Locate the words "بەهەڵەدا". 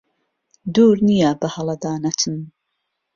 1.39-1.93